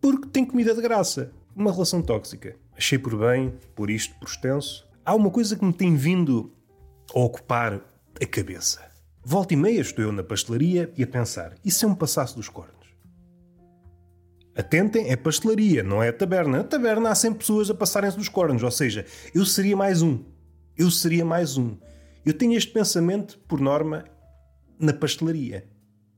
porque 0.00 0.28
tem 0.28 0.44
comida 0.44 0.74
de 0.74 0.80
graça. 0.80 1.32
Uma 1.56 1.72
relação 1.72 2.00
tóxica. 2.00 2.56
Achei 2.76 2.98
por 2.98 3.16
bem, 3.18 3.52
por 3.74 3.90
isto, 3.90 4.14
por 4.18 4.28
extenso. 4.28 4.88
Há 5.04 5.14
uma 5.14 5.30
coisa 5.30 5.56
que 5.56 5.64
me 5.64 5.72
tem 5.72 5.96
vindo 5.96 6.52
a 7.14 7.18
ocupar 7.18 7.80
a 8.20 8.26
cabeça. 8.26 8.80
Volta 9.22 9.54
e 9.54 9.56
meia 9.56 9.80
estou 9.80 10.04
eu 10.04 10.12
na 10.12 10.22
pastelaria 10.22 10.92
e 10.96 11.02
a 11.02 11.06
pensar: 11.06 11.54
e 11.64 11.70
se 11.70 11.84
eu 11.84 11.94
passasse 11.94 12.34
dos 12.34 12.48
cornos? 12.48 12.74
Atentem, 14.56 15.10
é 15.10 15.16
pastelaria, 15.16 15.82
não 15.82 16.02
é 16.02 16.10
taberna. 16.10 16.60
A 16.60 16.64
taberna 16.64 17.10
há 17.10 17.14
sempre 17.14 17.40
pessoas 17.40 17.70
a 17.70 17.74
passarem-se 17.74 18.16
dos 18.16 18.28
cornos, 18.28 18.62
ou 18.62 18.70
seja, 18.70 19.06
eu 19.34 19.44
seria 19.44 19.76
mais 19.76 20.02
um. 20.02 20.24
Eu 20.76 20.90
seria 20.90 21.24
mais 21.24 21.56
um. 21.56 21.76
Eu 22.26 22.34
tenho 22.34 22.56
este 22.56 22.72
pensamento, 22.72 23.38
por 23.46 23.60
norma, 23.60 24.04
na 24.78 24.92
pastelaria. 24.92 25.66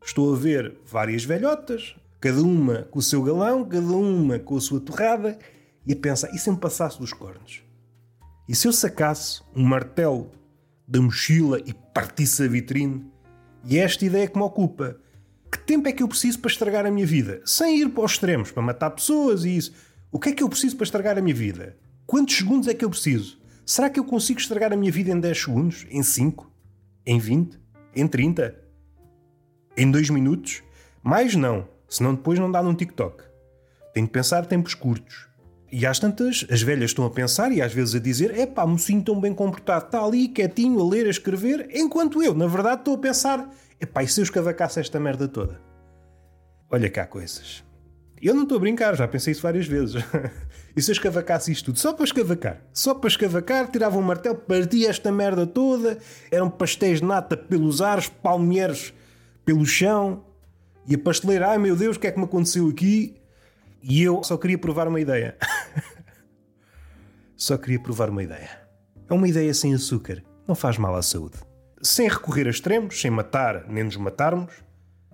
Estou 0.04 0.34
a 0.34 0.36
ver 0.36 0.76
várias 0.84 1.24
velhotas, 1.24 1.94
cada 2.20 2.42
uma 2.42 2.82
com 2.90 2.98
o 2.98 3.02
seu 3.02 3.22
galão, 3.22 3.64
cada 3.64 3.86
uma 3.86 4.38
com 4.38 4.56
a 4.56 4.60
sua 4.60 4.80
torrada, 4.80 5.38
e 5.86 5.92
a 5.92 5.96
pensar: 5.96 6.34
e 6.34 6.38
se 6.38 6.48
eu 6.48 6.56
passasse 6.56 6.98
dos 6.98 7.12
cornos? 7.12 7.62
E 8.48 8.54
se 8.54 8.66
eu 8.66 8.72
sacasse 8.72 9.42
um 9.54 9.62
martelo 9.62 10.30
da 10.92 11.00
mochila 11.00 11.58
e 11.64 11.72
partisse 11.72 12.42
a 12.42 12.46
vitrine? 12.46 13.10
E 13.64 13.78
é 13.78 13.80
esta 13.80 14.04
ideia 14.04 14.28
que 14.28 14.36
me 14.36 14.44
ocupa. 14.44 15.00
Que 15.50 15.58
tempo 15.58 15.88
é 15.88 15.92
que 15.92 16.02
eu 16.02 16.08
preciso 16.08 16.38
para 16.38 16.50
estragar 16.50 16.84
a 16.84 16.90
minha 16.90 17.06
vida? 17.06 17.40
Sem 17.46 17.80
ir 17.80 17.88
para 17.88 18.04
os 18.04 18.12
extremos, 18.12 18.50
para 18.50 18.62
matar 18.62 18.90
pessoas 18.90 19.42
e 19.46 19.56
isso. 19.56 19.72
O 20.10 20.18
que 20.18 20.28
é 20.28 20.32
que 20.32 20.42
eu 20.42 20.50
preciso 20.50 20.76
para 20.76 20.84
estragar 20.84 21.16
a 21.16 21.22
minha 21.22 21.34
vida? 21.34 21.78
Quantos 22.06 22.36
segundos 22.36 22.68
é 22.68 22.74
que 22.74 22.84
eu 22.84 22.90
preciso? 22.90 23.40
Será 23.64 23.88
que 23.88 23.98
eu 23.98 24.04
consigo 24.04 24.38
estragar 24.38 24.70
a 24.70 24.76
minha 24.76 24.92
vida 24.92 25.10
em 25.10 25.18
10 25.18 25.40
segundos? 25.40 25.86
Em 25.88 26.02
5? 26.02 26.52
Em 27.06 27.18
20? 27.18 27.58
Em 27.96 28.06
30? 28.06 28.54
Em 29.74 29.90
2 29.90 30.10
minutos? 30.10 30.62
Mais 31.02 31.34
não, 31.34 31.66
senão 31.88 32.14
depois 32.14 32.38
não 32.38 32.52
dá 32.52 32.62
num 32.62 32.74
TikTok. 32.74 33.24
Tenho 33.94 34.06
de 34.06 34.12
pensar 34.12 34.44
tempos 34.44 34.74
curtos. 34.74 35.26
E 35.72 35.86
às 35.86 35.98
tantas, 35.98 36.44
as 36.50 36.60
velhas 36.60 36.90
estão 36.90 37.06
a 37.06 37.10
pensar 37.10 37.50
e 37.50 37.62
às 37.62 37.72
vezes 37.72 37.94
a 37.94 37.98
dizer: 37.98 38.38
é 38.38 38.44
pá, 38.44 38.66
mocinho 38.66 39.02
tão 39.02 39.18
bem 39.18 39.32
comportado, 39.32 39.86
está 39.86 40.04
ali 40.04 40.28
quietinho 40.28 40.78
a 40.78 40.86
ler, 40.86 41.06
a 41.06 41.10
escrever, 41.10 41.66
enquanto 41.72 42.22
eu, 42.22 42.34
na 42.34 42.46
verdade, 42.46 42.80
estou 42.80 42.94
a 42.94 42.98
pensar: 42.98 43.50
é 43.80 43.86
pá, 43.86 44.02
e 44.02 44.08
se 44.08 44.20
eu 44.20 44.24
escavacasse 44.24 44.78
esta 44.78 45.00
merda 45.00 45.26
toda? 45.26 45.58
Olha 46.70 46.90
cá 46.90 47.06
coisas. 47.06 47.64
Eu 48.20 48.34
não 48.34 48.42
estou 48.42 48.56
a 48.56 48.60
brincar, 48.60 48.94
já 48.94 49.08
pensei 49.08 49.32
isso 49.32 49.42
várias 49.42 49.66
vezes. 49.66 49.94
e 50.76 50.82
se 50.82 50.90
eu 50.90 50.92
escavacasse 50.92 51.50
isto 51.50 51.66
tudo? 51.66 51.78
Só 51.78 51.92
para 51.94 52.04
escavacar. 52.04 52.62
Só 52.72 52.94
para 52.94 53.08
escavacar, 53.08 53.70
tirava 53.70 53.98
um 53.98 54.02
martelo, 54.02 54.36
partia 54.36 54.90
esta 54.90 55.10
merda 55.10 55.46
toda, 55.46 55.98
eram 56.30 56.50
pastéis 56.50 57.00
de 57.00 57.06
nata 57.06 57.36
pelos 57.36 57.80
ares, 57.80 58.08
palmeiros 58.08 58.92
pelo 59.44 59.64
chão, 59.64 60.22
e 60.86 60.94
a 60.94 60.98
pasteleira, 60.98 61.48
ai 61.48 61.58
meu 61.58 61.74
Deus, 61.74 61.96
o 61.96 62.00
que 62.00 62.06
é 62.06 62.12
que 62.12 62.18
me 62.18 62.24
aconteceu 62.24 62.68
aqui? 62.68 63.16
E 63.82 64.00
eu 64.02 64.22
só 64.22 64.36
queria 64.36 64.56
provar 64.56 64.86
uma 64.86 65.00
ideia. 65.00 65.36
só 67.36 67.58
queria 67.58 67.80
provar 67.80 68.10
uma 68.10 68.22
ideia. 68.22 68.62
É 69.08 69.12
uma 69.12 69.26
ideia 69.26 69.52
sem 69.52 69.74
açúcar. 69.74 70.22
Não 70.46 70.54
faz 70.54 70.78
mal 70.78 70.94
à 70.94 71.02
saúde. 71.02 71.36
Sem 71.82 72.08
recorrer 72.08 72.46
a 72.46 72.50
extremos, 72.50 73.00
sem 73.00 73.10
matar 73.10 73.66
nem 73.68 73.82
nos 73.82 73.96
matarmos. 73.96 74.52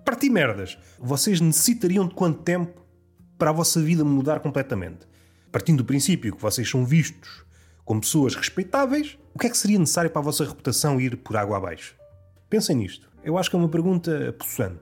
Parti 0.05 0.29
merdas. 0.29 0.77
Vocês 0.99 1.41
necessitariam 1.41 2.07
de 2.07 2.13
quanto 2.13 2.43
tempo 2.43 2.85
para 3.37 3.49
a 3.49 3.53
vossa 3.53 3.81
vida 3.81 4.05
mudar 4.05 4.39
completamente? 4.39 5.07
Partindo 5.51 5.77
do 5.77 5.85
princípio 5.85 6.35
que 6.35 6.41
vocês 6.41 6.69
são 6.69 6.85
vistos 6.85 7.43
como 7.83 8.01
pessoas 8.01 8.35
respeitáveis, 8.35 9.17
o 9.33 9.39
que 9.39 9.47
é 9.47 9.49
que 9.49 9.57
seria 9.57 9.79
necessário 9.79 10.11
para 10.11 10.21
a 10.21 10.23
vossa 10.23 10.45
reputação 10.45 11.01
ir 11.01 11.17
por 11.17 11.35
água 11.35 11.57
abaixo? 11.57 11.95
Pensem 12.47 12.75
nisto. 12.75 13.09
Eu 13.23 13.35
acho 13.35 13.49
que 13.49 13.55
é 13.55 13.59
uma 13.59 13.67
pergunta 13.67 14.31
possante. 14.37 14.79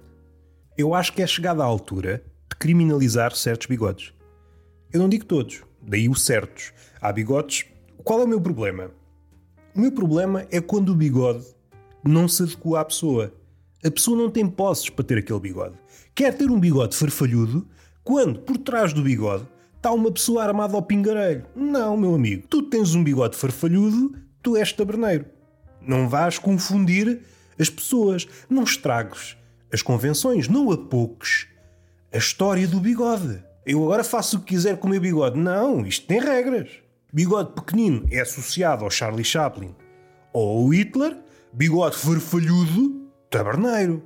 Eu 0.77 0.94
acho 0.94 1.13
que 1.13 1.22
é 1.22 1.27
chegada 1.27 1.63
à 1.63 1.65
altura 1.65 2.22
criminalizar 2.60 3.36
certos 3.36 3.68
bigodes. 3.68 4.14
Eu 4.92 5.02
não 5.02 5.10
digo 5.10 5.26
todos, 5.26 5.62
daí 5.82 6.10
os 6.10 6.26
certos. 6.26 6.74
Há 7.02 7.12
bigodes. 7.12 7.66
Qual 8.04 8.22
é 8.22 8.24
o 8.24 8.28
meu 8.28 8.42
problema? 8.42 8.92
O 9.76 9.80
meu 9.80 9.92
problema 9.92 10.48
é 10.50 10.60
quando 10.60 10.90
o 10.90 10.96
bigode 10.96 11.46
não 12.04 12.28
se 12.28 12.44
adequa 12.44 12.80
à 12.80 12.86
pessoa. 12.86 13.34
A 13.86 13.92
pessoa 13.92 14.18
não 14.18 14.30
tem 14.30 14.48
posses 14.48 14.90
para 14.90 15.06
ter 15.06 15.20
aquele 15.20 15.40
bigode. 15.40 15.76
Quer 16.16 16.36
ter 16.36 16.50
um 16.50 16.60
bigode 16.60 16.96
farfalhudo 16.96 17.68
quando 18.04 18.40
por 18.40 18.58
trás 18.58 18.92
do 18.92 19.04
bigode 19.04 19.46
está 19.76 19.92
uma 19.92 20.12
pessoa 20.12 20.44
armada 20.44 20.76
ao 20.76 20.82
pingarelho. 20.82 21.46
Não, 21.56 21.96
meu 21.96 22.16
amigo. 22.16 22.48
Tu 22.48 22.64
tens 22.64 22.96
um 22.96 23.04
bigode 23.04 23.38
farfalhudo, 23.38 24.16
tu 24.42 24.58
és 24.58 24.74
taberneiro. 24.74 25.26
Não 25.82 26.10
vás 26.10 26.40
confundir 26.40 27.22
as 27.60 27.70
pessoas. 27.70 28.28
Não 28.50 28.64
estragues 28.64 29.38
as 29.72 29.82
convenções. 29.82 30.48
Não 30.48 30.72
a 30.72 30.78
poucos 30.78 31.48
a 32.12 32.18
história 32.18 32.68
do 32.68 32.80
bigode. 32.80 33.44
Eu 33.66 33.84
agora 33.84 34.04
faço 34.04 34.38
o 34.38 34.40
que 34.40 34.56
quiser 34.56 34.78
com 34.78 34.88
o 34.88 34.90
meu 34.90 35.02
bigode. 35.02 35.38
Não, 35.38 35.86
isto 35.86 36.08
tem 36.08 36.20
regras. 36.20 36.70
Bigode 37.12 37.54
pequenino 37.54 38.06
é 38.12 38.22
associado 38.22 38.84
ao 38.84 38.92
Charlie 38.92 39.26
Chaplin 39.26 39.76
ou 40.32 40.64
ao 40.64 40.68
Hitler. 40.70 41.18
Bigode 41.52 41.98
farfalhudo, 41.98 43.10
taberneiro. 43.30 44.04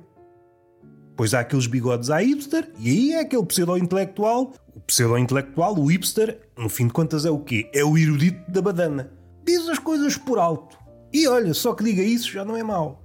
Pois 1.16 1.34
há 1.34 1.40
aqueles 1.40 1.66
bigodes 1.66 2.10
à 2.10 2.18
hipster, 2.18 2.72
e 2.78 2.88
aí 2.88 3.12
é 3.12 3.20
aquele 3.20 3.44
pseudo-intelectual. 3.44 4.52
O 4.74 4.80
pseudo-intelectual, 4.80 5.78
o 5.78 5.86
hipster, 5.86 6.40
no 6.56 6.68
fim 6.68 6.86
de 6.86 6.92
contas 6.92 7.26
é 7.26 7.30
o 7.30 7.38
quê? 7.38 7.70
É 7.74 7.84
o 7.84 7.98
erudito 7.98 8.50
da 8.50 8.62
badana. 8.62 9.12
Diz 9.44 9.68
as 9.68 9.78
coisas 9.78 10.16
por 10.16 10.38
alto. 10.38 10.78
E 11.12 11.28
olha, 11.28 11.52
só 11.52 11.74
que 11.74 11.84
diga 11.84 12.02
isso 12.02 12.32
já 12.32 12.44
não 12.44 12.56
é 12.56 12.62
mau. 12.62 13.04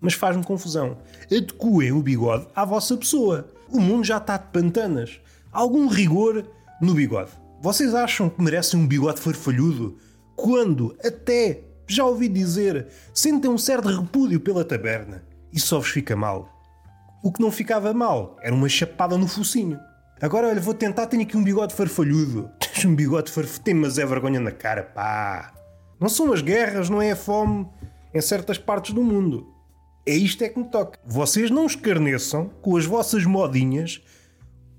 Mas 0.00 0.14
faz-me 0.14 0.44
confusão. 0.44 0.98
Adequem 1.24 1.92
o 1.92 2.02
bigode 2.02 2.46
à 2.54 2.64
vossa 2.64 2.96
pessoa. 2.96 3.48
O 3.70 3.80
mundo 3.80 4.04
já 4.04 4.16
está 4.16 4.36
de 4.36 4.46
pantanas. 4.46 5.20
algum 5.52 5.88
rigor 5.88 6.44
no 6.80 6.94
bigode. 6.94 7.30
Vocês 7.60 7.94
acham 7.94 8.30
que 8.30 8.42
merecem 8.42 8.80
um 8.80 8.86
bigode 8.86 9.20
farfalhudo? 9.20 9.98
Quando, 10.36 10.96
até, 11.04 11.62
já 11.86 12.04
ouvi 12.04 12.28
dizer, 12.28 12.86
sentem 13.12 13.50
um 13.50 13.58
certo 13.58 13.88
repúdio 13.88 14.40
pela 14.40 14.64
taberna. 14.64 15.24
E 15.52 15.58
só 15.58 15.78
vos 15.78 15.88
fica 15.88 16.14
mal. 16.14 16.48
O 17.22 17.32
que 17.32 17.42
não 17.42 17.50
ficava 17.50 17.92
mal 17.92 18.36
era 18.42 18.54
uma 18.54 18.68
chapada 18.68 19.18
no 19.18 19.26
focinho. 19.26 19.78
Agora, 20.20 20.48
olha, 20.48 20.60
vou 20.60 20.74
tentar, 20.74 21.06
tenho 21.06 21.22
aqui 21.22 21.36
um 21.36 21.42
bigode 21.42 21.74
farfalhudo. 21.74 22.50
Tens 22.60 22.84
um 22.84 22.94
bigode 22.94 23.30
farfalhudo, 23.30 23.74
mas 23.74 23.98
é 23.98 24.06
vergonha 24.06 24.40
na 24.40 24.52
cara, 24.52 24.82
pá. 24.82 25.52
Não 26.00 26.08
são 26.08 26.32
as 26.32 26.40
guerras, 26.40 26.88
não 26.88 27.02
é 27.02 27.10
a 27.10 27.16
fome 27.16 27.68
em 28.14 28.20
certas 28.20 28.56
partes 28.56 28.94
do 28.94 29.02
mundo. 29.02 29.57
É 30.08 30.16
isto 30.16 30.42
é 30.42 30.48
que 30.48 30.58
me 30.58 30.64
toca. 30.64 30.98
Vocês 31.04 31.50
não 31.50 31.66
escarneçam 31.66 32.50
com 32.62 32.78
as 32.78 32.86
vossas 32.86 33.26
modinhas 33.26 34.00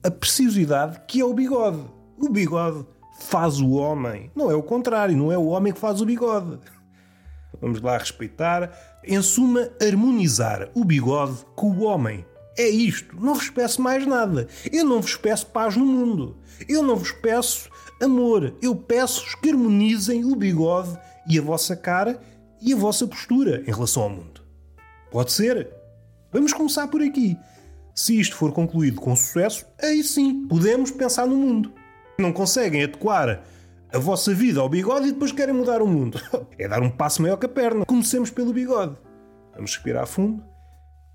a 0.04 0.10
preciosidade 0.10 1.02
que 1.08 1.22
é 1.22 1.24
o 1.24 1.36
bigode. 1.36 1.86
O 2.18 2.30
bigode 2.30 2.84
faz 3.20 3.60
o 3.60 3.74
homem. 3.74 4.32
Não 4.36 4.50
é 4.50 4.56
o 4.56 4.64
contrário, 4.64 5.16
não 5.16 5.32
é 5.32 5.38
o 5.38 5.46
homem 5.46 5.72
que 5.72 5.80
faz 5.80 6.02
o 6.02 6.06
bigode. 6.06 6.58
Vamos 7.62 7.80
lá 7.80 7.96
respeitar. 8.00 8.76
Em 9.04 9.22
suma, 9.22 9.70
harmonizar 9.80 10.72
o 10.74 10.84
bigode 10.84 11.46
com 11.56 11.70
o 11.70 11.84
homem. 11.84 12.26
É 12.58 12.68
isto. 12.68 13.16
Não 13.16 13.36
vos 13.36 13.52
peço 13.52 13.84
mais 13.84 14.08
nada. 14.08 14.48
Eu 14.72 14.84
não 14.84 15.00
vos 15.00 15.16
peço 15.16 15.46
paz 15.46 15.78
no 15.78 15.86
mundo. 15.86 16.38
Eu 16.68 16.82
não 16.82 16.96
vos 16.96 17.12
peço 17.12 17.70
amor. 18.02 18.56
Eu 18.64 18.76
peço 18.76 19.40
que 19.40 19.52
harmonizem 19.52 20.26
o 20.26 20.36
bigode 20.36 20.98
e 21.30 21.38
a 21.38 21.42
vossa 21.44 21.76
cara 21.76 22.20
e 22.60 22.74
a 22.74 22.76
vossa 22.76 23.06
postura 23.06 23.62
em 23.68 23.72
relação 23.72 24.02
ao 24.02 24.10
mundo. 24.10 24.39
Pode 25.12 25.32
ser. 25.32 25.70
Vamos 26.32 26.54
começar 26.54 26.88
por 26.88 27.02
aqui. 27.02 27.38
Se 27.96 28.20
isto 28.20 28.36
for 28.36 28.52
concluído 28.54 29.02
com 29.02 29.16
sucesso, 29.16 29.66
aí 29.82 30.04
sim 30.04 30.48
podemos 30.48 30.92
pensar 30.92 31.26
no 31.26 31.36
mundo. 31.36 31.74
Não 32.18 32.32
conseguem 32.32 32.84
adequar 32.84 33.44
a 33.92 33.98
vossa 33.98 34.34
vida 34.34 34.60
ao 34.60 34.70
bigode 34.70 35.08
e 35.08 35.12
depois 35.12 35.32
querem 35.32 35.54
mudar 35.54 35.82
o 35.82 35.88
mundo. 35.88 36.20
É 36.58 36.68
dar 36.68 36.82
um 36.82 36.90
passo 36.90 37.22
maior 37.22 37.38
que 37.38 37.46
a 37.46 37.50
perna. 37.50 37.86
Comecemos 37.86 38.30
pelo 38.30 38.54
bigode. 38.54 38.96
Vamos 39.56 39.74
respirar 39.74 40.06
fundo. 40.06 40.44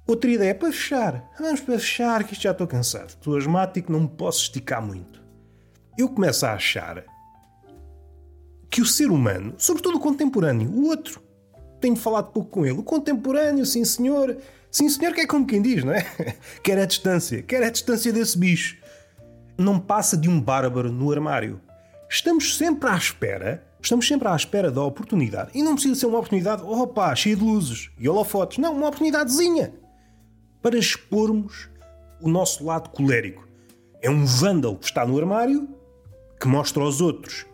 Outra 0.06 0.30
ideia 0.30 0.54
para 0.54 0.72
fechar. 0.72 1.30
Vamos 1.38 1.60
para 1.60 1.78
fechar, 1.78 2.24
que 2.24 2.32
isto 2.32 2.42
já 2.42 2.50
estou 2.50 2.66
cansado. 2.66 3.08
Estou 3.08 3.36
asmático, 3.36 3.92
não 3.92 4.00
me 4.00 4.08
posso 4.08 4.42
esticar 4.42 4.82
muito. 4.82 5.22
Eu 5.96 6.08
começo 6.08 6.44
a 6.44 6.54
achar 6.54 7.04
que 8.70 8.82
o 8.82 8.86
ser 8.86 9.10
humano, 9.10 9.54
sobretudo 9.56 9.98
o 9.98 10.00
contemporâneo, 10.00 10.70
o 10.70 10.88
outro, 10.88 11.22
tenho 11.84 11.96
falado 11.96 12.32
pouco 12.32 12.48
com 12.48 12.66
ele. 12.66 12.78
O 12.78 12.82
contemporâneo, 12.82 13.66
sim 13.66 13.84
senhor, 13.84 14.36
Sim, 14.70 14.88
senhor, 14.88 15.14
que 15.14 15.20
é 15.20 15.26
como 15.26 15.46
quem 15.46 15.62
diz, 15.62 15.84
não 15.84 15.92
é? 15.92 16.04
Quer 16.60 16.80
a 16.80 16.84
distância, 16.84 17.40
quer 17.42 17.62
a 17.62 17.70
distância 17.70 18.12
desse 18.12 18.36
bicho. 18.36 18.76
Não 19.56 19.78
passa 19.78 20.16
de 20.16 20.28
um 20.28 20.40
bárbaro 20.40 20.90
no 20.90 21.12
armário. 21.12 21.60
Estamos 22.10 22.56
sempre 22.56 22.90
à 22.90 22.96
espera, 22.96 23.64
estamos 23.80 24.08
sempre 24.08 24.26
à 24.26 24.34
espera 24.34 24.72
da 24.72 24.82
oportunidade. 24.82 25.52
E 25.54 25.62
não 25.62 25.74
precisa 25.74 25.94
ser 25.94 26.06
uma 26.06 26.18
oportunidade, 26.18 26.64
opa, 26.64 27.14
cheia 27.14 27.36
de 27.36 27.44
luzes 27.44 27.88
e 27.96 28.08
holofotes. 28.08 28.58
Não, 28.58 28.72
uma 28.72 28.88
oportunidadezinha 28.88 29.72
para 30.60 30.76
expormos 30.76 31.68
o 32.20 32.28
nosso 32.28 32.64
lado 32.64 32.90
colérico. 32.90 33.46
É 34.02 34.10
um 34.10 34.24
vândalo 34.24 34.76
que 34.76 34.86
está 34.86 35.06
no 35.06 35.16
armário 35.16 35.68
que 36.40 36.48
mostra 36.48 36.82
aos 36.82 37.00
outros 37.00 37.46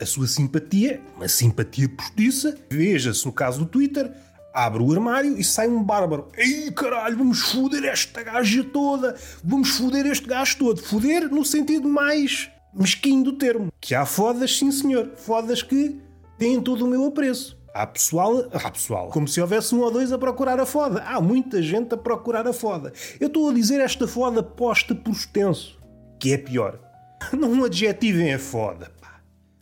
a 0.00 0.06
sua 0.06 0.26
simpatia, 0.26 1.00
uma 1.16 1.28
simpatia 1.28 1.88
postiça. 1.88 2.56
Veja-se 2.70 3.24
no 3.24 3.32
caso 3.32 3.60
do 3.60 3.66
Twitter, 3.66 4.12
abre 4.52 4.82
o 4.82 4.92
armário 4.92 5.38
e 5.38 5.44
sai 5.44 5.68
um 5.68 5.82
bárbaro. 5.82 6.28
Ei 6.36 6.70
caralho, 6.70 7.18
vamos 7.18 7.40
foder 7.40 7.84
esta 7.84 8.22
gaja 8.22 8.64
toda, 8.64 9.16
vamos 9.42 9.70
foder 9.70 10.06
este 10.06 10.26
gajo 10.26 10.58
todo. 10.58 10.82
Foder 10.82 11.28
no 11.28 11.44
sentido 11.44 11.88
mais 11.88 12.50
mesquinho 12.74 13.24
do 13.24 13.32
termo. 13.34 13.72
Que 13.80 13.94
há 13.94 14.04
fodas, 14.04 14.56
sim 14.56 14.70
senhor, 14.70 15.12
fodas 15.16 15.62
que 15.62 16.00
têm 16.38 16.60
todo 16.60 16.84
o 16.84 16.88
meu 16.88 17.06
apreço. 17.06 17.56
Há 17.74 17.86
pessoal, 17.86 18.48
há 18.52 18.70
pessoal, 18.70 19.10
como 19.10 19.28
se 19.28 19.38
houvesse 19.38 19.74
um 19.74 19.80
ou 19.80 19.90
dois 19.90 20.10
a 20.10 20.16
procurar 20.16 20.58
a 20.58 20.64
foda. 20.64 21.02
Há 21.02 21.20
muita 21.20 21.60
gente 21.60 21.92
a 21.92 21.96
procurar 21.98 22.46
a 22.46 22.52
foda. 22.52 22.90
Eu 23.20 23.26
estou 23.26 23.50
a 23.50 23.52
dizer 23.52 23.80
esta 23.80 24.08
foda 24.08 24.42
posta 24.42 24.94
por 24.94 25.12
extenso, 25.12 25.78
que 26.18 26.32
é 26.32 26.38
pior. 26.38 26.80
Não 27.32 27.64
adjetivem 27.64 28.32
a 28.32 28.38
foda. 28.38 28.90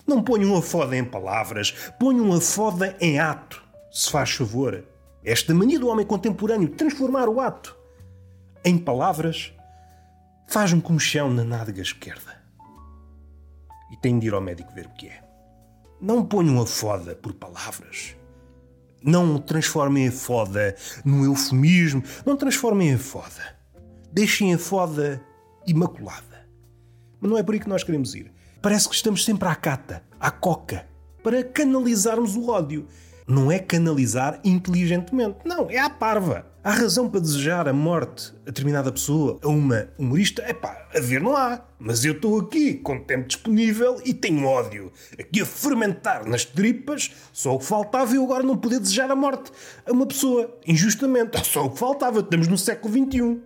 Não 0.06 0.22
ponham 0.22 0.56
a 0.56 0.62
foda 0.62 0.96
em 0.96 1.04
palavras, 1.04 1.70
ponham 1.98 2.32
a 2.32 2.40
foda 2.40 2.96
em 3.00 3.18
ato, 3.18 3.62
se 3.90 4.10
faz 4.10 4.32
favor. 4.32 4.84
Esta 5.24 5.54
mania 5.54 5.80
do 5.80 5.88
homem 5.88 6.04
contemporâneo 6.04 6.68
de 6.68 6.74
transformar 6.74 7.28
o 7.28 7.40
ato 7.40 7.76
em 8.64 8.78
palavras 8.78 9.52
faz-me 10.46 10.80
como 10.80 10.98
chão 10.98 11.30
na 11.30 11.44
nádega 11.44 11.82
esquerda. 11.82 12.42
E 13.90 13.96
tenho 13.96 14.18
de 14.18 14.26
ir 14.26 14.34
ao 14.34 14.40
médico 14.40 14.72
ver 14.74 14.86
o 14.86 14.94
que 14.94 15.08
é. 15.08 15.22
Não 16.00 16.24
ponham 16.24 16.60
a 16.60 16.66
foda 16.66 17.14
por 17.14 17.32
palavras. 17.34 18.16
Não 19.02 19.38
transformem 19.38 20.08
a 20.08 20.12
foda 20.12 20.74
num 21.04 21.24
eufemismo. 21.24 22.02
Não 22.26 22.36
transformem 22.36 22.94
a 22.94 22.98
foda. 22.98 23.56
Deixem 24.12 24.54
a 24.54 24.58
foda 24.58 25.22
imaculada. 25.66 26.48
Mas 27.20 27.30
não 27.30 27.38
é 27.38 27.42
por 27.42 27.54
aí 27.54 27.60
que 27.60 27.68
nós 27.68 27.84
queremos 27.84 28.14
ir. 28.14 28.33
Parece 28.64 28.88
que 28.88 28.94
estamos 28.94 29.26
sempre 29.26 29.46
à 29.46 29.54
cata, 29.54 30.02
à 30.18 30.30
coca, 30.30 30.86
para 31.22 31.44
canalizarmos 31.44 32.34
o 32.34 32.48
ódio. 32.48 32.86
Não 33.28 33.52
é 33.52 33.58
canalizar 33.58 34.40
inteligentemente. 34.42 35.40
Não, 35.44 35.70
é 35.70 35.76
à 35.76 35.90
parva. 35.90 36.46
Há 36.64 36.70
razão 36.70 37.10
para 37.10 37.20
desejar 37.20 37.68
a 37.68 37.74
morte 37.74 38.32
a 38.40 38.46
determinada 38.46 38.90
pessoa, 38.90 39.38
a 39.42 39.48
uma 39.48 39.90
humorista? 39.98 40.40
É 40.46 40.54
pá, 40.54 40.88
a 40.96 40.98
ver 40.98 41.20
não 41.20 41.36
há. 41.36 41.60
Mas 41.78 42.06
eu 42.06 42.14
estou 42.14 42.40
aqui 42.40 42.72
com 42.72 43.04
tempo 43.04 43.28
disponível 43.28 44.00
e 44.02 44.14
tenho 44.14 44.46
ódio. 44.46 44.90
Aqui 45.20 45.42
a 45.42 45.44
fermentar 45.44 46.26
nas 46.26 46.46
tripas, 46.46 47.10
só 47.34 47.56
o 47.56 47.58
que 47.58 47.66
faltava 47.66 48.14
eu 48.14 48.24
agora 48.24 48.42
não 48.42 48.56
poder 48.56 48.80
desejar 48.80 49.10
a 49.10 49.14
morte 49.14 49.52
a 49.84 49.92
uma 49.92 50.06
pessoa, 50.06 50.58
injustamente. 50.66 51.38
Só 51.46 51.66
o 51.66 51.70
que 51.70 51.78
faltava. 51.78 52.20
Estamos 52.20 52.48
no 52.48 52.56
século 52.56 52.94
XXI. 52.94 53.42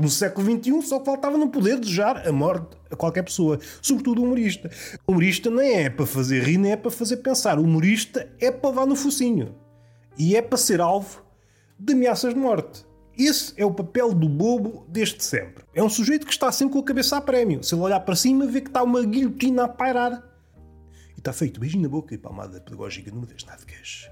No 0.00 0.08
século 0.08 0.46
XXI, 0.50 0.82
só 0.82 1.04
faltava 1.04 1.36
não 1.36 1.48
poder 1.48 1.78
desejar 1.78 2.26
a 2.26 2.32
morte 2.32 2.76
a 2.90 2.96
qualquer 2.96 3.22
pessoa, 3.22 3.58
sobretudo 3.80 4.20
o 4.20 4.24
humorista. 4.24 4.70
O 5.06 5.12
humorista 5.12 5.50
nem 5.50 5.84
é 5.84 5.90
para 5.90 6.06
fazer 6.06 6.42
rir, 6.42 6.58
nem 6.58 6.72
é 6.72 6.76
para 6.76 6.90
fazer 6.90 7.18
pensar. 7.18 7.58
O 7.58 7.62
humorista 7.62 8.28
é 8.40 8.50
para 8.50 8.70
levar 8.70 8.86
no 8.86 8.96
focinho. 8.96 9.54
E 10.18 10.36
é 10.36 10.42
para 10.42 10.58
ser 10.58 10.80
alvo 10.80 11.22
de 11.78 11.94
ameaças 11.94 12.34
de 12.34 12.40
morte. 12.40 12.84
Esse 13.18 13.52
é 13.56 13.64
o 13.64 13.72
papel 13.72 14.14
do 14.14 14.28
bobo 14.28 14.86
desde 14.88 15.22
sempre. 15.22 15.64
É 15.74 15.82
um 15.82 15.88
sujeito 15.88 16.26
que 16.26 16.32
está 16.32 16.50
sempre 16.50 16.74
com 16.74 16.80
a 16.80 16.84
cabeça 16.84 17.16
a 17.16 17.20
prémio. 17.20 17.62
Se 17.62 17.74
ele 17.74 17.82
olhar 17.82 18.00
para 18.00 18.16
cima, 18.16 18.46
vê 18.46 18.60
que 18.60 18.68
está 18.68 18.82
uma 18.82 19.02
guilhotina 19.04 19.64
a 19.64 19.68
pairar. 19.68 20.22
E 21.14 21.18
está 21.18 21.32
feito 21.32 21.60
beijinho 21.60 21.82
na 21.82 21.88
boca 21.88 22.14
e 22.14 22.18
palmada 22.18 22.60
pedagógica 22.60 23.10
numa 23.10 23.26
das 23.26 23.44
nádegas. 23.44 24.08